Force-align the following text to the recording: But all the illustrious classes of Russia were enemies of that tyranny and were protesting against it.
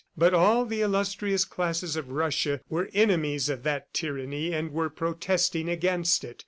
But 0.17 0.33
all 0.33 0.65
the 0.65 0.81
illustrious 0.81 1.45
classes 1.45 1.95
of 1.95 2.09
Russia 2.09 2.59
were 2.67 2.89
enemies 2.91 3.49
of 3.49 3.61
that 3.61 3.93
tyranny 3.93 4.51
and 4.51 4.71
were 4.71 4.89
protesting 4.89 5.69
against 5.69 6.23
it. 6.23 6.39